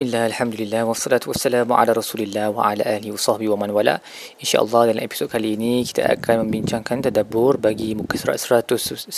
Alhamdulillah, 0.00 0.32
Alhamdulillah, 0.32 0.82
wassalatu 0.88 1.28
wassalamu 1.28 1.76
ala 1.76 1.92
rasulillah 1.92 2.48
wa 2.48 2.72
ala 2.72 2.80
ahli 2.88 3.12
wa 3.12 3.20
sahbihi 3.20 3.52
wa 3.52 3.60
man 3.60 3.68
wala. 3.68 4.00
InsyaAllah 4.40 4.96
dalam 4.96 5.04
episod 5.04 5.28
kali 5.28 5.60
ini 5.60 5.84
kita 5.84 6.16
akan 6.16 6.48
membincangkan 6.48 7.04
tadabur 7.04 7.60
bagi 7.60 7.92
muka 7.92 8.16
surat 8.16 8.40
111 8.40 9.12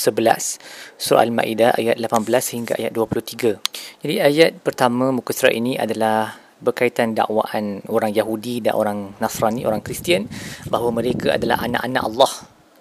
Surah 0.99 1.23
Al-Ma'idah 1.23 1.79
ayat 1.79 2.03
18 2.03 2.27
hingga 2.59 2.75
ayat 2.83 2.91
23 2.99 3.63
Jadi 4.03 4.15
ayat 4.27 4.59
pertama 4.59 5.15
muka 5.15 5.31
surat 5.31 5.55
ini 5.55 5.79
adalah 5.79 6.35
berkaitan 6.59 7.15
dakwaan 7.15 7.87
orang 7.87 8.11
Yahudi 8.11 8.67
dan 8.67 8.75
orang 8.75 9.15
Nasrani, 9.23 9.63
orang 9.63 9.87
Kristian 9.87 10.27
Bahawa 10.67 10.99
mereka 10.99 11.39
adalah 11.39 11.63
anak-anak 11.63 12.03
Allah 12.11 12.33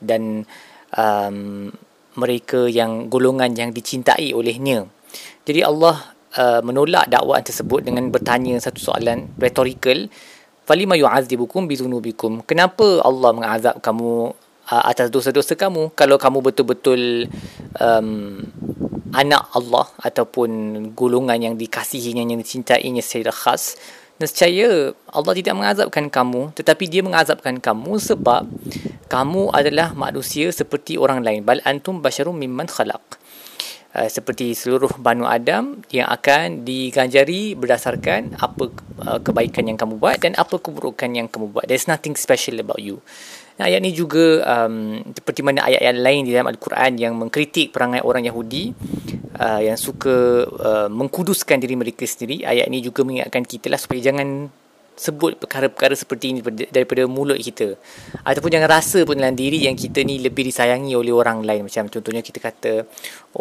dan 0.01 0.49
um, 0.97 1.69
mereka 2.17 2.65
yang 2.65 3.13
golongan 3.13 3.53
yang 3.53 3.69
dicintai 3.69 4.33
olehnya. 4.33 4.89
Jadi 5.45 5.61
Allah 5.61 6.17
uh, 6.37 6.61
menolak 6.63 7.07
dakwaan 7.11 7.43
tersebut 7.43 7.83
dengan 7.83 8.07
bertanya 8.11 8.59
satu 8.61 8.79
soalan 8.91 9.31
retorikal. 9.39 10.07
Falima 10.63 10.95
yu'adzibukum 10.95 11.65
bizunubikum. 11.65 12.45
Kenapa 12.45 13.01
Allah 13.03 13.29
mengazab 13.33 13.75
kamu 13.81 14.31
uh, 14.71 14.83
atas 14.87 15.11
dosa-dosa 15.11 15.57
kamu? 15.57 15.91
Kalau 15.97 16.15
kamu 16.15 16.39
betul-betul 16.39 17.27
um, 17.81 18.39
anak 19.11 19.43
Allah 19.51 19.85
ataupun 19.99 20.49
golongan 20.95 21.51
yang 21.51 21.55
dikasihinya 21.59 22.23
yang 22.23 22.39
dicintainya 22.39 23.03
secara 23.03 23.35
khas 23.35 23.75
nescaya 24.21 24.93
Allah 25.09 25.33
tidak 25.33 25.57
mengazabkan 25.57 26.05
kamu 26.07 26.53
tetapi 26.55 26.85
dia 26.87 27.01
mengazabkan 27.01 27.57
kamu 27.57 27.97
sebab 27.97 28.47
kamu 29.11 29.51
adalah 29.51 29.91
manusia 29.91 30.47
seperti 30.53 30.95
orang 30.95 31.25
lain. 31.25 31.43
Bal 31.43 31.59
antum 31.67 31.99
basyarum 31.99 32.37
mimman 32.37 32.69
khalaq 32.71 33.19
uh, 33.95 34.09
seperti 34.09 34.55
seluruh 34.55 34.91
Banu 34.99 35.27
Adam 35.27 35.83
yang 35.91 36.07
akan 36.07 36.63
diganjari 36.63 37.55
berdasarkan 37.55 38.39
apa 38.39 38.71
uh, 39.03 39.19
kebaikan 39.19 39.67
yang 39.67 39.77
kamu 39.79 39.99
buat 39.99 40.21
dan 40.23 40.35
apa 40.39 40.59
keburukan 40.59 41.11
yang 41.11 41.27
kamu 41.27 41.51
buat. 41.51 41.65
There's 41.67 41.87
nothing 41.87 42.15
special 42.15 42.59
about 42.59 42.79
you. 42.79 43.03
Nah, 43.59 43.69
ayat 43.69 43.83
ini 43.83 43.93
juga 43.93 44.41
um, 44.47 45.05
seperti 45.13 45.45
mana 45.45 45.61
ayat-ayat 45.67 45.97
lain 46.01 46.25
di 46.25 46.31
dalam 46.33 46.49
Al-Quran 46.49 46.97
yang 46.97 47.13
mengkritik 47.13 47.69
perangai 47.75 48.01
orang 48.01 48.25
Yahudi 48.25 48.73
uh, 49.37 49.61
yang 49.61 49.77
suka 49.77 50.47
uh, 50.49 50.89
mengkuduskan 50.89 51.61
diri 51.61 51.77
mereka 51.77 52.07
sendiri. 52.07 52.41
Ayat 52.41 52.71
ini 52.71 52.81
juga 52.81 53.05
mengingatkan 53.05 53.45
kita 53.45 53.69
lah 53.69 53.77
supaya 53.77 54.01
jangan 54.01 54.49
sebut 55.01 55.33
perkara-perkara 55.41 55.97
seperti 55.97 56.37
ini 56.37 56.39
daripada 56.69 57.09
mulut 57.09 57.41
kita. 57.41 57.73
Ataupun 58.21 58.53
jangan 58.53 58.69
rasa 58.69 59.01
pun 59.01 59.17
dalam 59.17 59.33
diri 59.33 59.65
yang 59.65 59.73
kita 59.73 60.05
ni 60.05 60.21
lebih 60.21 60.45
disayangi 60.45 60.93
oleh 60.93 61.09
orang 61.09 61.41
lain. 61.41 61.65
Macam 61.65 61.89
contohnya 61.89 62.21
kita 62.21 62.37
kata 62.37 62.85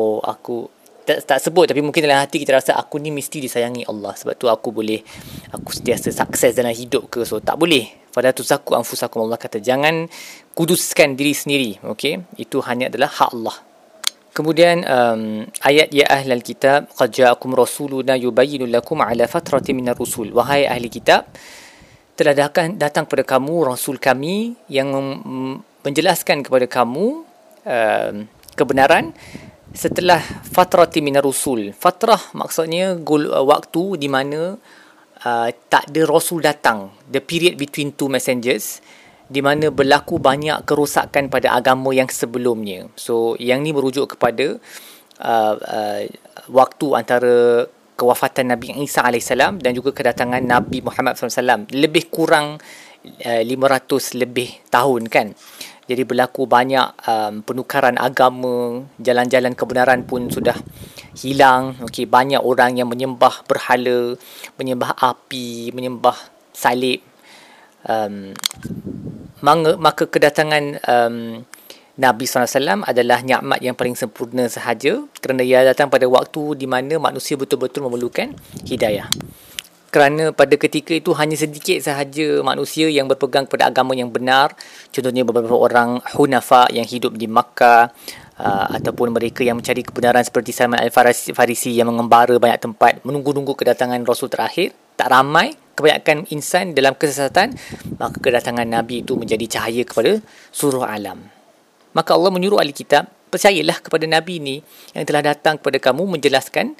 oh 0.00 0.24
aku 0.24 0.72
tak, 1.04 1.28
tak 1.28 1.38
sebut 1.44 1.68
tapi 1.68 1.84
mungkin 1.84 2.00
dalam 2.04 2.24
hati 2.24 2.40
kita 2.40 2.56
rasa 2.56 2.72
aku 2.80 2.96
ni 2.96 3.12
mesti 3.12 3.44
disayangi 3.44 3.84
Allah 3.88 4.16
sebab 4.16 4.36
tu 4.36 4.46
aku 4.48 4.68
boleh 4.72 5.00
aku 5.52 5.72
sentiasa 5.76 6.08
sukses 6.08 6.56
dalam 6.56 6.72
hidup 6.72 7.12
ke. 7.12 7.28
So 7.28 7.44
tak 7.44 7.60
boleh. 7.60 8.00
Pada 8.10 8.34
tu 8.34 8.42
zaku 8.42 8.74
anfusakum 8.74 9.22
Allah 9.28 9.38
kata 9.38 9.62
jangan 9.62 10.08
kuduskan 10.56 11.14
diri 11.14 11.36
sendiri. 11.36 11.70
Okey? 11.92 12.24
Itu 12.40 12.64
hanya 12.64 12.88
adalah 12.88 13.12
hak 13.12 13.30
Allah 13.36 13.69
Kemudian 14.30 14.86
um, 14.86 15.42
ayat 15.66 15.90
ya 15.90 16.06
ahlal 16.06 16.46
kitab 16.46 16.86
qad 16.94 17.10
ja'akum 17.10 17.50
rasuluna 17.50 18.14
yubayyinu 18.14 18.62
lakum 18.70 19.02
ala 19.02 19.26
fatratin 19.26 19.74
minar 19.74 19.98
rusul. 19.98 20.30
Wahai 20.30 20.70
ahli 20.70 20.86
kitab 20.86 21.26
telah 22.14 22.36
datang 22.36 22.78
datang 22.78 23.10
kepada 23.10 23.26
kamu 23.26 23.74
rasul 23.74 23.98
kami 23.98 24.54
yang 24.70 24.92
menjelaskan 25.82 26.46
kepada 26.46 26.70
kamu 26.70 27.26
um, 27.66 28.14
kebenaran 28.54 29.10
setelah 29.74 30.22
fatratin 30.46 31.02
minar 31.02 31.26
rusul. 31.26 31.74
Fatrah 31.74 32.20
maksudnya 32.30 32.94
gul, 33.02 33.26
uh, 33.26 33.42
waktu 33.42 33.98
di 33.98 34.06
mana 34.06 34.54
uh, 35.26 35.48
tak 35.66 35.90
ada 35.90 36.02
rasul 36.06 36.38
datang. 36.38 36.94
The 37.10 37.18
period 37.18 37.58
between 37.58 37.98
two 37.98 38.06
messengers 38.06 38.78
di 39.30 39.38
mana 39.38 39.70
berlaku 39.70 40.18
banyak 40.18 40.66
kerosakan 40.66 41.30
pada 41.30 41.54
agama 41.54 41.94
yang 41.94 42.10
sebelumnya. 42.10 42.90
So 42.98 43.38
yang 43.38 43.62
ni 43.62 43.70
merujuk 43.70 44.18
kepada 44.18 44.58
uh, 45.22 45.54
uh, 45.54 46.02
waktu 46.50 46.86
antara 46.98 47.70
kewafatan 47.94 48.50
Nabi 48.50 48.74
Isa 48.82 49.06
AS 49.06 49.30
dan 49.30 49.72
juga 49.76 49.94
kedatangan 49.94 50.42
Nabi 50.42 50.82
Muhammad 50.82 51.14
SAW. 51.14 51.70
Lebih 51.70 52.10
kurang 52.10 52.58
uh, 53.22 53.42
500 53.46 54.18
lebih 54.18 54.66
tahun 54.66 55.06
kan. 55.06 55.38
Jadi 55.90 56.06
berlaku 56.06 56.46
banyak 56.46 57.02
um, 57.02 57.42
penukaran 57.42 57.98
agama, 57.98 58.86
jalan-jalan 59.02 59.58
kebenaran 59.58 60.06
pun 60.06 60.30
sudah 60.30 60.54
hilang. 61.18 61.82
Okay, 61.82 62.06
banyak 62.06 62.38
orang 62.38 62.78
yang 62.78 62.86
menyembah 62.86 63.42
berhala, 63.42 64.14
menyembah 64.54 64.94
api, 64.94 65.74
menyembah 65.74 66.14
salib. 66.54 67.02
Um, 67.82 68.38
maka 69.76 70.04
kedatangan 70.06 70.80
um, 70.84 71.44
Nabi 72.00 72.24
SAW 72.24 72.80
adalah 72.88 73.20
nikmat 73.20 73.60
yang 73.60 73.76
paling 73.76 73.92
sempurna 73.92 74.48
sahaja 74.48 75.04
kerana 75.20 75.44
ia 75.44 75.60
datang 75.60 75.92
pada 75.92 76.08
waktu 76.08 76.56
di 76.56 76.64
mana 76.64 76.96
manusia 76.96 77.36
betul-betul 77.36 77.84
memerlukan 77.84 78.32
hidayah. 78.64 79.12
Kerana 79.90 80.30
pada 80.30 80.54
ketika 80.54 80.94
itu 80.94 81.10
hanya 81.18 81.34
sedikit 81.34 81.82
sahaja 81.82 82.46
manusia 82.46 82.86
yang 82.86 83.10
berpegang 83.10 83.44
pada 83.50 83.68
agama 83.68 83.90
yang 83.92 84.06
benar. 84.08 84.54
Contohnya 84.94 85.26
beberapa 85.26 85.58
orang 85.58 85.98
hunafa 86.14 86.70
yang 86.70 86.86
hidup 86.86 87.18
di 87.18 87.26
Makkah 87.26 87.90
uh, 88.38 88.66
ataupun 88.78 89.10
mereka 89.10 89.42
yang 89.42 89.58
mencari 89.58 89.82
kebenaran 89.82 90.22
seperti 90.22 90.54
Salman 90.54 90.78
Al-Farisi 90.78 91.74
yang 91.74 91.90
mengembara 91.90 92.38
banyak 92.38 92.70
tempat 92.70 93.02
menunggu-nunggu 93.02 93.58
kedatangan 93.58 93.98
Rasul 94.06 94.30
terakhir. 94.30 94.78
Tak 94.94 95.10
ramai 95.10 95.58
kebanyakan 95.80 96.28
insan 96.28 96.76
dalam 96.76 96.92
kesesatan 96.94 97.56
maka 97.96 98.20
kedatangan 98.20 98.68
Nabi 98.68 99.00
itu 99.00 99.16
menjadi 99.16 99.58
cahaya 99.58 99.82
kepada 99.88 100.20
seluruh 100.52 100.84
alam. 100.84 101.24
Maka 101.96 102.14
Allah 102.14 102.30
menyuruh 102.30 102.60
ahli 102.60 102.76
kitab 102.76 103.08
percayalah 103.32 103.80
kepada 103.80 104.04
Nabi 104.04 104.38
ini 104.38 104.56
yang 104.92 105.08
telah 105.08 105.24
datang 105.24 105.58
kepada 105.58 105.80
kamu 105.80 106.18
menjelaskan 106.18 106.76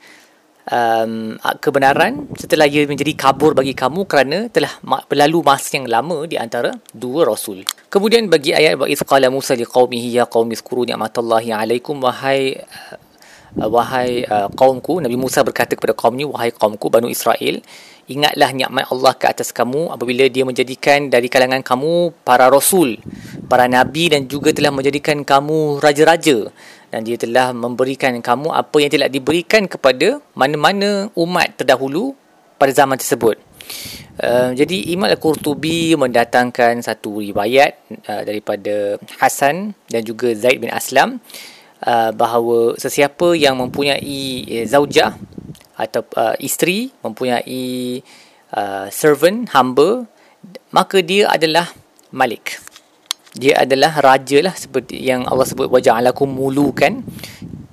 um, 0.71 1.39
kebenaran 1.59 2.31
setelah 2.39 2.67
ia 2.71 2.87
menjadi 2.87 3.15
kabur 3.17 3.57
bagi 3.57 3.73
kamu 3.75 4.07
kerana 4.07 4.47
telah 4.51 4.71
berlalu 5.07 5.43
masa 5.47 5.79
yang 5.79 5.87
lama 5.91 6.27
di 6.27 6.37
antara 6.37 6.75
dua 6.95 7.27
rasul. 7.27 7.67
Kemudian 7.91 8.31
bagi 8.31 8.55
ayat 8.55 8.79
wa 8.79 8.87
iz 8.87 9.03
qala 9.03 9.31
Musa 9.33 9.59
liqaumihi 9.59 10.21
ya 10.21 10.27
qaumi 10.31 10.59
zkuru 10.59 10.87
ni'matallahi 10.87 11.55
'alaikum 11.55 11.99
wahai 12.03 12.59
wahai 13.59 14.23
uh, 14.27 14.47
kaumku 14.55 15.03
Nabi 15.03 15.19
Musa 15.19 15.43
berkata 15.43 15.75
kepada 15.75 15.97
kaumnya 15.97 16.31
wahai 16.31 16.55
kaumku 16.55 16.87
Banu 16.87 17.11
Israel 17.11 17.59
ingatlah 18.11 18.51
nikmat 18.51 18.91
Allah 18.91 19.15
ke 19.15 19.27
atas 19.31 19.55
kamu 19.55 19.95
apabila 19.95 20.27
dia 20.27 20.43
menjadikan 20.43 21.07
dari 21.11 21.31
kalangan 21.31 21.63
kamu 21.63 22.11
para 22.27 22.51
rasul, 22.51 22.99
para 23.47 23.71
nabi 23.71 24.11
dan 24.11 24.27
juga 24.27 24.51
telah 24.51 24.75
menjadikan 24.75 25.23
kamu 25.23 25.79
raja-raja 25.79 26.51
dan 26.91 27.07
dia 27.07 27.15
telah 27.15 27.55
memberikan 27.55 28.19
kamu 28.19 28.51
apa 28.51 28.77
yang 28.83 28.91
tidak 28.91 29.15
diberikan 29.15 29.71
kepada 29.71 30.19
mana-mana 30.35 31.07
umat 31.15 31.55
terdahulu 31.55 32.19
pada 32.59 32.75
zaman 32.75 32.99
tersebut. 32.99 33.39
Uh, 34.21 34.53
jadi 34.53 34.93
Imam 34.93 35.09
Al-Qurtubi 35.09 35.95
mendatangkan 35.95 36.83
satu 36.83 37.23
riwayat 37.23 37.79
uh, 38.11 38.23
daripada 38.27 38.99
Hasan 39.23 39.73
dan 39.87 40.03
juga 40.03 40.35
Zaid 40.35 40.59
bin 40.61 40.69
Aslam 40.69 41.23
uh, 41.85 42.11
bahawa 42.13 42.77
sesiapa 42.77 43.37
yang 43.37 43.57
mempunyai 43.61 44.45
uh, 44.45 44.65
zaujah 44.69 45.17
atau 45.81 46.05
uh, 46.17 46.37
isteri 46.37 46.93
mempunyai 47.01 48.01
uh, 48.53 48.87
servant 48.93 49.49
hamba 49.57 50.05
maka 50.73 51.01
dia 51.01 51.29
adalah 51.29 51.69
malik. 52.13 52.61
Dia 53.31 53.63
adalah 53.63 54.03
raja 54.03 54.43
lah 54.43 54.55
seperti 54.59 54.99
yang 54.99 55.23
Allah 55.31 55.47
sebut 55.47 55.71
waja'alakum 55.71 56.27
mulukan. 56.27 57.07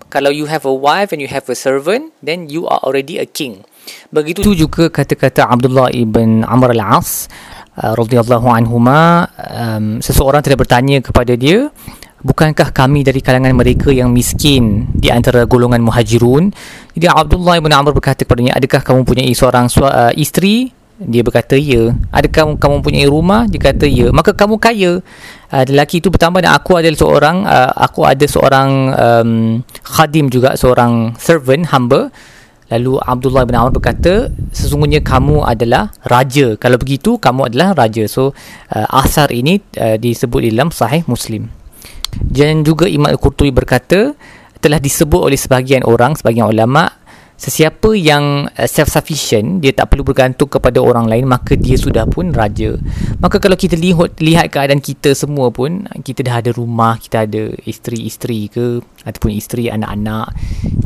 Kalau 0.07 0.29
you 0.31 0.45
have 0.47 0.63
a 0.63 0.71
wife 0.71 1.11
and 1.11 1.19
you 1.19 1.27
have 1.27 1.49
a 1.49 1.57
servant 1.57 2.13
then 2.21 2.47
you 2.47 2.69
are 2.69 2.79
already 2.85 3.17
a 3.17 3.27
king. 3.27 3.65
Begitu 4.11 4.53
juga 4.55 4.91
kata-kata 4.91 5.47
Abdullah 5.47 5.91
ibn 5.95 6.43
Amr 6.43 6.75
al-As 6.75 7.31
uh, 7.79 7.95
radhiyallahu 7.95 8.47
anhuma 8.47 9.27
um, 9.39 9.99
seseorang 10.03 10.43
telah 10.43 10.59
bertanya 10.59 10.99
kepada 10.99 11.33
dia 11.39 11.71
bukankah 12.21 12.73
kami 12.73 13.05
dari 13.05 13.21
kalangan 13.21 13.53
mereka 13.53 13.93
yang 13.93 14.09
miskin 14.09 14.89
di 14.93 15.13
antara 15.13 15.45
golongan 15.45 15.81
muhajirun? 15.85 16.49
Jadi 16.97 17.05
Abdullah 17.05 17.61
bin 17.61 17.73
Amr 17.73 17.93
berkata 17.93 18.25
kepadanya 18.25 18.57
adakah 18.57 18.81
kamu 18.81 19.05
punya 19.05 19.23
seorang 19.33 19.69
uh, 19.81 20.13
isteri? 20.17 20.73
Dia 20.97 21.21
berkata 21.21 21.53
ya. 21.53 21.93
Adakah 22.09 22.57
kamu 22.57 22.81
punya 22.81 23.05
rumah? 23.05 23.45
Dia 23.45 23.69
kata 23.69 23.85
ya. 23.85 24.09
Maka 24.09 24.33
kamu 24.33 24.57
kaya. 24.57 25.05
Uh, 25.53 25.63
lelaki 25.69 26.01
itu 26.01 26.09
bertambah 26.09 26.41
dan 26.41 26.57
aku 26.57 26.81
adalah 26.81 26.97
seorang 26.97 27.37
uh, 27.45 27.71
aku 27.77 28.01
ada 28.01 28.25
seorang 28.25 28.69
um, 28.97 29.31
khadim 29.85 30.33
juga 30.33 30.57
seorang 30.57 31.13
servant 31.21 31.69
hamba. 31.69 32.09
Lalu 32.67 32.99
Abdullah 32.99 33.47
bin 33.47 33.55
Amr 33.55 33.71
berkata, 33.71 34.27
sesungguhnya 34.51 34.99
kamu 34.99 35.39
adalah 35.45 35.87
raja. 36.03 36.59
Kalau 36.59 36.75
begitu, 36.75 37.15
kamu 37.15 37.47
adalah 37.47 37.71
raja. 37.71 38.03
So, 38.11 38.35
uh, 38.75 38.87
asar 38.91 39.31
ini 39.31 39.63
uh, 39.79 39.95
disebut 39.95 40.43
dalam 40.51 40.67
sahih 40.73 41.07
Muslim. 41.07 41.47
Dan 42.21 42.65
juga 42.65 42.89
Imam 42.89 43.11
Al-Qurtubi 43.11 43.53
berkata 43.53 44.13
telah 44.57 44.81
disebut 44.81 45.21
oleh 45.21 45.37
sebahagian 45.37 45.85
orang, 45.85 46.17
sebahagian 46.17 46.49
ulama 46.49 46.89
Sesiapa 47.37 47.93
yang 47.93 48.49
uh, 48.49 48.65
self-sufficient, 48.65 49.61
dia 49.61 49.69
tak 49.69 49.93
perlu 49.93 50.01
bergantung 50.01 50.49
kepada 50.49 50.81
orang 50.81 51.05
lain, 51.05 51.29
maka 51.29 51.53
dia 51.53 51.77
sudah 51.77 52.09
pun 52.09 52.33
raja. 52.33 52.73
Maka 53.21 53.37
kalau 53.37 53.53
kita 53.53 53.77
lihat, 53.77 54.17
lihat 54.17 54.49
keadaan 54.49 54.81
kita 54.81 55.13
semua 55.13 55.53
pun, 55.53 55.85
kita 56.01 56.25
dah 56.25 56.41
ada 56.41 56.49
rumah, 56.49 56.97
kita 56.97 57.29
ada 57.29 57.53
isteri-isteri 57.61 58.49
ke, 58.49 58.81
ataupun 59.05 59.37
isteri, 59.37 59.69
anak-anak, 59.69 60.33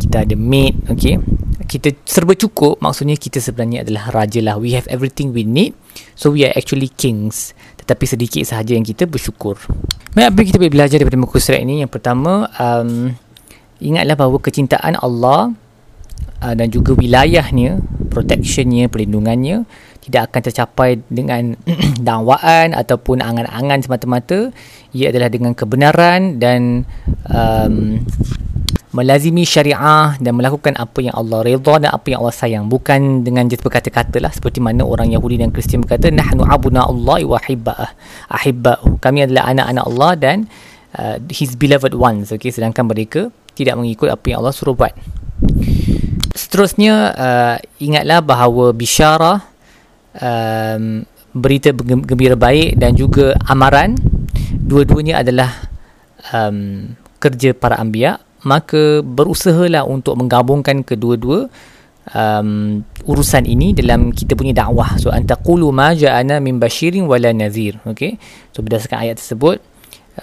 kita 0.04 0.28
ada 0.28 0.36
maid, 0.36 0.76
okay. 0.92 1.24
Kita 1.72 1.88
serba 2.04 2.36
cukup, 2.36 2.84
maksudnya 2.84 3.16
kita 3.16 3.40
sebenarnya 3.40 3.88
adalah 3.88 4.12
raja 4.12 4.44
lah. 4.44 4.60
We 4.60 4.76
have 4.76 4.92
everything 4.92 5.32
we 5.32 5.48
need, 5.48 5.72
so 6.20 6.36
we 6.36 6.44
are 6.44 6.52
actually 6.52 6.92
kings. 6.92 7.56
Tetapi 7.92 8.08
sedikit 8.08 8.48
sahaja 8.48 8.72
yang 8.72 8.88
kita 8.88 9.04
bersyukur. 9.04 9.60
Baik, 10.16 10.32
apa 10.32 10.40
kita 10.48 10.56
boleh 10.56 10.72
belajar 10.72 10.96
daripada 10.96 11.20
muka 11.20 11.44
surat 11.44 11.60
ini? 11.60 11.84
Yang 11.84 11.92
pertama, 12.00 12.48
um, 12.56 13.12
ingatlah 13.84 14.16
bahawa 14.16 14.40
kecintaan 14.40 14.96
Allah 14.96 15.52
uh, 16.40 16.56
dan 16.56 16.72
juga 16.72 16.96
wilayahnya, 16.96 17.84
protectionnya, 18.08 18.88
perlindungannya 18.88 19.68
tidak 20.08 20.32
akan 20.32 20.40
tercapai 20.40 20.90
dengan 21.12 21.60
dakwaan 22.08 22.72
ataupun 22.72 23.20
angan-angan 23.20 23.84
semata-mata. 23.84 24.56
Ia 24.96 25.12
adalah 25.12 25.28
dengan 25.28 25.52
kebenaran 25.52 26.40
dan 26.40 26.88
um, 27.28 28.00
melazimi 28.92 29.48
syariah 29.48 30.20
dan 30.20 30.36
melakukan 30.36 30.76
apa 30.76 31.00
yang 31.00 31.16
Allah 31.16 31.40
redha 31.48 31.80
dan 31.80 31.90
apa 31.96 32.08
yang 32.12 32.20
Allah 32.24 32.36
sayang. 32.36 32.68
Bukan 32.68 33.24
dengan 33.24 33.48
just 33.48 33.64
berkata-kata 33.64 34.20
lah 34.20 34.32
seperti 34.32 34.60
mana 34.60 34.84
orang 34.84 35.16
Yahudi 35.16 35.40
dan 35.40 35.56
Kristian 35.56 35.84
berkata 35.84 36.12
nahnu 36.12 36.44
abuna 36.44 36.84
Allah 36.84 37.24
wa 37.24 37.40
ahibba'ah. 37.40 37.90
Ahibba'u. 38.28 39.00
Kami 39.00 39.20
adalah 39.24 39.48
anak-anak 39.56 39.84
Allah 39.88 40.12
dan 40.20 40.38
uh, 41.00 41.18
his 41.32 41.56
beloved 41.56 41.96
ones 41.96 42.36
okay? 42.36 42.52
sedangkan 42.52 42.84
mereka 42.84 43.32
tidak 43.56 43.80
mengikut 43.80 44.12
apa 44.12 44.26
yang 44.28 44.44
Allah 44.44 44.56
suruh 44.56 44.76
buat. 44.76 44.92
Seterusnya 46.36 46.96
uh, 47.16 47.58
ingatlah 47.80 48.20
bahawa 48.20 48.76
bisyarah 48.76 49.40
um, 50.20 51.08
berita 51.32 51.72
gembira 51.72 52.36
baik 52.36 52.76
dan 52.76 52.92
juga 52.96 53.40
amaran 53.48 53.96
dua-duanya 54.52 55.24
adalah 55.24 55.72
um, 56.36 56.92
kerja 57.24 57.56
para 57.56 57.80
anbiya 57.80 58.20
maka 58.44 59.06
berusahalah 59.06 59.86
untuk 59.86 60.18
menggabungkan 60.18 60.82
kedua-dua 60.82 61.50
um, 62.14 62.82
urusan 63.06 63.46
ini 63.46 63.74
dalam 63.78 64.10
kita 64.10 64.34
punya 64.34 64.66
dakwah. 64.66 64.98
So 64.98 65.14
antaqulu 65.14 65.70
ma 65.70 65.94
ja'ana 65.94 66.42
min 66.42 66.58
basyirin 66.58 67.06
wala 67.06 67.30
nadhir. 67.34 67.78
Okey? 67.86 68.18
So 68.54 68.66
berdasarkan 68.66 68.98
ayat 69.06 69.22
tersebut 69.22 69.62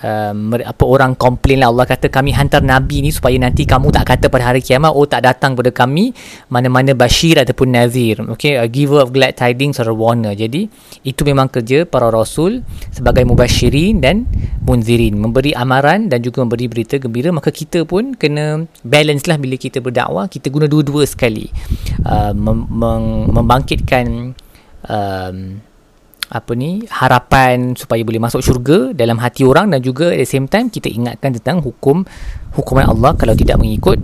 um, 0.03 0.53
apa 0.55 0.85
orang 0.85 1.17
komplain 1.17 1.65
lah 1.65 1.73
Allah 1.73 1.87
kata 1.88 2.12
kami 2.12 2.35
hantar 2.37 2.61
Nabi 2.61 3.00
ni 3.00 3.11
supaya 3.11 3.35
nanti 3.41 3.65
kamu 3.65 3.88
tak 3.94 4.05
kata 4.17 4.26
pada 4.29 4.53
hari 4.53 4.61
kiamat 4.61 4.93
oh 4.93 5.06
tak 5.09 5.25
datang 5.25 5.56
pada 5.56 5.73
kami 5.73 6.12
mana-mana 6.53 6.93
Bashir 6.93 7.41
ataupun 7.41 7.73
Nazir 7.73 8.21
okay, 8.29 8.61
a 8.61 8.69
giver 8.69 9.00
of 9.00 9.14
glad 9.14 9.35
tidings 9.38 9.81
or 9.81 9.88
a 9.88 9.97
warner. 9.97 10.37
Jadi 10.37 10.69
itu 11.06 11.23
memang 11.25 11.49
kerja 11.49 11.88
para 11.88 12.12
Rasul 12.12 12.62
sebagai 12.99 13.23
Mubashirin 13.23 14.03
dan 14.03 14.27
Munzirin. 14.67 15.15
Memberi 15.15 15.55
amaran 15.55 16.11
dan 16.11 16.19
juga 16.19 16.43
memberi 16.43 16.67
berita 16.67 16.99
gembira. 16.99 17.31
Maka 17.31 17.55
kita 17.55 17.87
pun 17.87 18.19
kena 18.19 18.67
balance 18.83 19.31
lah 19.31 19.39
bila 19.39 19.55
kita 19.55 19.79
berdakwah. 19.79 20.27
Kita 20.27 20.50
guna 20.50 20.67
dua-dua 20.67 21.06
sekali. 21.06 21.47
Uh, 22.03 22.35
mem- 22.35 22.67
mem- 22.67 23.31
membangkitkan 23.31 24.35
um, 24.91 25.37
apa 26.29 26.53
ni 26.53 26.85
harapan 26.93 27.73
supaya 27.73 28.05
boleh 28.05 28.21
masuk 28.21 28.45
syurga 28.45 28.93
dalam 28.93 29.23
hati 29.23 29.47
orang. 29.47 29.71
Dan 29.71 29.81
juga 29.81 30.11
at 30.11 30.19
the 30.19 30.29
same 30.29 30.50
time 30.50 30.69
kita 30.69 30.91
ingatkan 30.91 31.39
tentang 31.39 31.62
hukum 31.62 32.03
hukuman 32.59 32.91
Allah 32.91 33.15
kalau 33.15 33.33
tidak 33.39 33.56
mengikut 33.62 34.03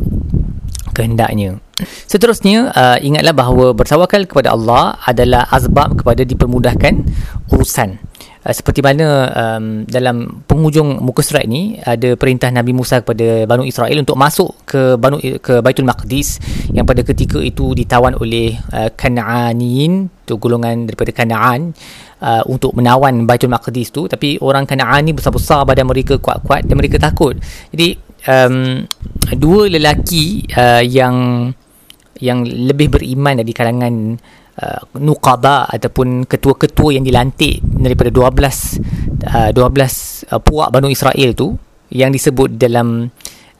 kehendaknya. 0.95 1.59
Seterusnya 2.07 2.71
uh, 2.71 2.99
ingatlah 3.03 3.35
bahawa 3.35 3.75
bertawakal 3.75 4.31
kepada 4.31 4.55
Allah 4.55 4.95
adalah 5.03 5.43
azbab 5.51 5.99
kepada 5.99 6.23
dipermudahkan 6.23 7.03
urusan. 7.51 7.99
Uh, 8.45 8.53
seperti 8.53 8.85
mana 8.85 9.33
um, 9.33 9.89
dalam 9.89 10.45
penghujung 10.45 11.01
muka 11.01 11.25
surat 11.25 11.49
ini 11.49 11.81
ada 11.81 12.13
perintah 12.13 12.53
Nabi 12.53 12.77
Musa 12.77 13.01
kepada 13.01 13.49
Banu 13.49 13.65
Israel 13.65 13.97
untuk 13.97 14.21
masuk 14.21 14.53
ke 14.69 15.01
Banu 15.01 15.17
ke 15.17 15.65
Baitul 15.65 15.89
Maqdis 15.89 16.45
yang 16.69 16.85
pada 16.85 17.01
ketika 17.01 17.41
itu 17.41 17.73
ditawan 17.73 18.13
oleh 18.21 18.53
uh, 18.77 18.93
Kanaanin 18.93 20.13
tu 20.29 20.37
golongan 20.37 20.85
daripada 20.85 21.09
Kanaan 21.17 21.73
uh, 22.21 22.45
untuk 22.45 22.77
menawan 22.77 23.25
Baitul 23.25 23.49
Maqdis 23.49 23.89
tu 23.89 24.05
tapi 24.13 24.37
orang 24.45 24.69
Kanaan 24.69 25.09
ni 25.09 25.17
besar-besar 25.17 25.65
badan 25.65 25.89
mereka 25.89 26.21
kuat-kuat 26.21 26.69
dan 26.69 26.77
mereka 26.77 27.01
takut. 27.01 27.41
Jadi 27.73 27.97
um, 28.29 28.85
dua 29.41 29.73
lelaki 29.73 30.45
uh, 30.53 30.85
yang 30.85 31.49
yang 32.21 32.45
lebih 32.45 32.93
beriman 32.93 33.41
dari 33.41 33.53
kalangan 33.57 34.21
uh, 34.61 34.81
nuqaba 35.01 35.67
ataupun 35.67 36.29
ketua-ketua 36.29 36.99
yang 37.01 37.05
dilantik 37.05 37.63
daripada 37.65 38.11
12 38.11 39.25
uh, 39.27 39.51
12 39.51 40.31
uh, 40.31 40.41
puak 40.43 40.69
Banu 40.71 40.91
Israel 40.91 41.31
tu 41.35 41.55
yang 41.95 42.11
disebut 42.11 42.59
dalam 42.59 43.11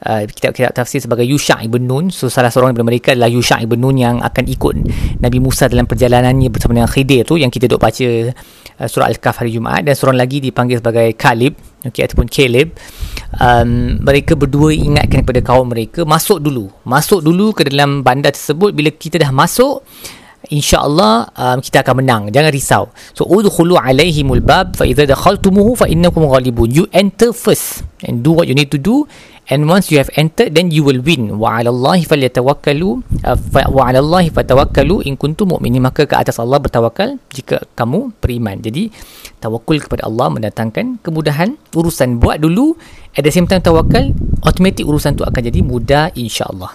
uh, 0.03 0.23
kitab-kitab 0.27 0.75
tafsir 0.75 0.99
sebagai 0.99 1.23
Yusha' 1.23 1.63
ibn 1.63 1.87
Nun. 1.87 2.11
So 2.11 2.27
salah 2.27 2.51
seorang 2.51 2.75
daripada 2.75 2.87
mereka 2.87 3.07
adalah 3.15 3.31
Yusha' 3.31 3.63
ibn 3.63 3.79
Nun 3.79 3.95
yang 3.95 4.19
akan 4.19 4.43
ikut 4.45 4.75
Nabi 5.23 5.37
Musa 5.39 5.71
dalam 5.71 5.87
perjalanannya 5.87 6.51
bersama 6.51 6.75
dengan 6.75 6.91
Khidir 6.91 7.23
tu 7.23 7.39
yang 7.39 7.49
kita 7.49 7.71
duk 7.71 7.79
baca 7.79 8.07
uh, 8.33 8.87
surah 8.87 9.07
Al-Kahf 9.07 9.41
hari 9.41 9.55
Jumaat. 9.55 9.87
Dan 9.87 9.93
seorang 9.95 10.19
lagi 10.19 10.43
dipanggil 10.43 10.83
sebagai 10.83 11.15
Kalib 11.15 11.55
okay, 11.85 12.03
ataupun 12.03 12.27
Caleb 12.27 12.75
um, 13.39 14.01
mereka 14.03 14.35
berdua 14.35 14.75
ingatkan 14.75 15.23
kepada 15.23 15.41
kaum 15.41 15.71
mereka 15.71 16.03
masuk 16.03 16.43
dulu. 16.43 16.67
Masuk 16.83 17.23
dulu 17.23 17.55
ke 17.55 17.67
dalam 17.67 18.03
bandar 18.03 18.35
tersebut. 18.35 18.75
Bila 18.75 18.91
kita 18.91 19.21
dah 19.21 19.31
masuk 19.31 19.85
insyaallah 20.49 21.31
um, 21.35 21.57
kita 21.61 21.81
akan 21.81 22.01
menang. 22.01 22.21
Jangan 22.33 22.51
risau. 22.51 22.83
So 23.13 23.25
udkhulu 23.25 23.77
alaihimul 23.77 24.41
bab 24.41 24.73
fa 24.73 24.85
idza 24.85 25.05
dakhaltumuhu 25.05 25.77
fa 25.77 25.89
innakum 25.89 26.25
ghalibun. 26.25 26.71
You 26.71 26.85
enter 26.93 27.31
first 27.31 27.85
and 28.05 28.21
do 28.25 28.33
what 28.33 28.49
you 28.49 28.55
need 28.57 28.69
to 28.73 28.79
do. 28.81 29.09
And 29.45 29.69
once 29.69 29.93
you 29.93 30.01
have 30.01 30.09
entered 30.17 30.57
then 30.57 30.73
you 30.73 30.81
will 30.81 30.97
win. 31.05 31.37
Wa 31.37 31.61
'ala 31.61 31.69
allahi 31.69 32.01
falyatawakkalu 32.01 32.89
uh, 33.21 33.37
wa 33.69 33.83
'ala 33.85 34.01
allahi 34.01 34.33
fatawakkalu. 34.33 35.05
In 35.05 35.13
kuntum 35.21 35.53
mu'minin 35.53 35.85
maka 35.85 36.09
ke 36.09 36.17
atas 36.17 36.41
Allah 36.41 36.57
bertawakal 36.57 37.21
jika 37.29 37.61
kamu 37.77 38.09
beriman. 38.17 38.57
Jadi 38.57 38.89
tawakul 39.37 39.77
kepada 39.77 40.09
Allah 40.09 40.33
mendatangkan 40.33 40.97
kemudahan. 41.05 41.61
Urusan 41.77 42.17
buat 42.17 42.41
dulu 42.41 42.73
at 43.13 43.21
the 43.21 43.29
same 43.29 43.45
time 43.45 43.61
tawakal 43.61 44.09
automatic 44.41 44.81
urusan 44.81 45.13
tu 45.13 45.21
akan 45.21 45.41
jadi 45.45 45.61
mudah 45.61 46.09
insyaallah. 46.17 46.73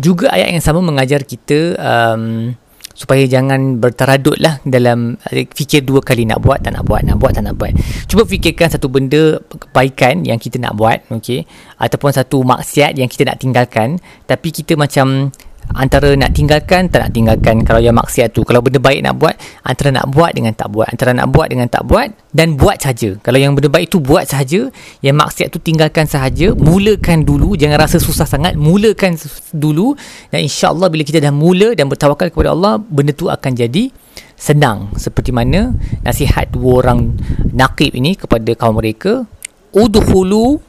Juga 0.00 0.32
ayat 0.32 0.56
yang 0.56 0.64
sama 0.64 0.80
mengajar 0.80 1.22
kita 1.28 1.76
um, 1.76 2.56
supaya 2.98 3.22
jangan 3.30 3.78
bertaradut 3.78 4.34
lah 4.42 4.58
dalam 4.66 5.14
eh, 5.30 5.46
fikir 5.46 5.86
dua 5.86 6.02
kali 6.02 6.26
nak 6.26 6.42
buat 6.42 6.66
tak 6.66 6.74
nak 6.74 6.82
buat 6.82 7.06
nak 7.06 7.22
buat 7.22 7.30
tak 7.30 7.46
nak 7.46 7.54
buat 7.54 7.70
cuba 8.10 8.26
fikirkan 8.26 8.74
satu 8.74 8.90
benda 8.90 9.38
kebaikan 9.46 10.26
yang 10.26 10.42
kita 10.42 10.58
nak 10.58 10.74
buat 10.74 11.06
okay? 11.14 11.46
ataupun 11.78 12.10
satu 12.10 12.42
maksiat 12.42 12.98
yang 12.98 13.06
kita 13.06 13.22
nak 13.30 13.38
tinggalkan 13.38 14.02
tapi 14.26 14.50
kita 14.50 14.74
macam 14.74 15.30
antara 15.76 16.14
nak 16.16 16.32
tinggalkan 16.32 16.88
tak 16.88 17.08
nak 17.08 17.12
tinggalkan. 17.12 17.64
Kalau 17.66 17.80
yang 17.82 17.96
maksiat 17.96 18.32
tu 18.32 18.44
kalau 18.44 18.64
benda 18.64 18.80
baik 18.80 19.04
nak 19.04 19.14
buat 19.20 19.34
antara 19.64 19.92
nak 19.92 20.08
buat 20.12 20.30
dengan 20.32 20.52
tak 20.56 20.68
buat. 20.72 20.88
Antara 20.88 21.10
nak 21.12 21.28
buat 21.28 21.48
dengan 21.48 21.68
tak 21.68 21.84
buat 21.84 22.08
dan 22.32 22.56
buat 22.56 22.80
saja 22.80 23.16
kalau 23.20 23.36
yang 23.36 23.52
benda 23.52 23.68
baik 23.68 23.92
tu 23.92 23.98
buat 24.00 24.24
saja 24.24 24.68
yang 25.04 25.16
maksiat 25.18 25.52
tu 25.52 25.58
tinggalkan 25.60 26.08
sahaja. 26.08 26.56
Mulakan 26.56 27.26
dulu. 27.26 27.58
Jangan 27.58 27.76
rasa 27.80 28.00
susah 28.00 28.24
sangat. 28.24 28.56
Mulakan 28.56 29.18
dulu. 29.52 29.92
Dan 30.32 30.46
insyaallah 30.48 30.88
bila 30.88 31.02
kita 31.04 31.20
dah 31.20 31.32
mula 31.34 31.76
dan 31.76 31.88
bertawakal 31.88 32.32
kepada 32.32 32.52
Allah 32.54 32.80
benda 32.80 33.12
tu 33.12 33.28
akan 33.28 33.52
jadi 33.52 33.92
senang. 34.38 34.94
Seperti 34.94 35.34
mana 35.34 35.74
nasihat 36.06 36.48
dua 36.54 36.86
orang 36.86 37.18
naqib 37.52 37.92
ini 37.98 38.14
kepada 38.14 38.54
kaum 38.54 38.78
mereka. 38.78 39.26
Udkhulu 39.74 40.64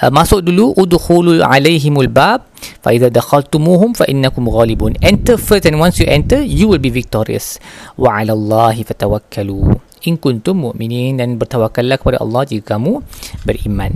Uh, 0.00 0.08
masuk 0.08 0.40
dulu 0.40 0.72
udkhulu 0.80 1.44
alaihimul 1.44 2.08
bab 2.08 2.48
fa 2.80 2.88
idza 2.88 3.12
dakhaltumuhum 3.12 3.92
fa 3.92 4.08
innakum 4.08 4.48
ghalibun 4.48 4.96
enter 5.04 5.36
first 5.36 5.68
and 5.68 5.76
once 5.76 6.00
you 6.00 6.08
enter 6.08 6.40
you 6.40 6.64
will 6.64 6.80
be 6.80 6.88
victorious 6.88 7.60
wa 8.00 8.16
'ala 8.16 8.32
allahi 8.32 8.80
fatawakkalu 8.80 9.76
in 10.08 10.16
kuntum 10.16 10.64
mu'minin 10.64 11.20
dan 11.20 11.36
bertawakallah 11.36 12.00
kepada 12.00 12.16
Allah 12.16 12.48
jika 12.48 12.80
kamu 12.80 13.04
beriman 13.44 13.92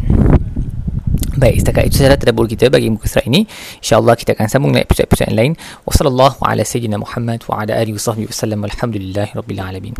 Baik, 1.35 1.67
setakat 1.67 1.91
itu 1.91 1.99
sahaja 1.99 2.15
tadabbur 2.15 2.47
kita 2.47 2.71
bagi 2.71 2.87
muka 2.87 3.11
surat 3.11 3.27
ini. 3.27 3.43
InsyaAllah 3.83 4.15
kita 4.15 4.39
akan 4.39 4.47
sambung 4.47 4.71
episod-episod 4.79 5.27
yang 5.35 5.35
lain. 5.35 5.53
Wassalamualaikum 5.83 6.39
warahmatullahi 6.47 7.03
wabarakatuh. 7.03 7.51
Wa 7.51 7.57
ala 7.59 7.73
alihi 7.75 7.95
wa 7.99 8.03
sahbihi 8.07 8.27
wasallam. 8.31 8.61
Alhamdulillahi 8.71 9.31
rabbil 9.35 9.59
alamin. 9.59 9.93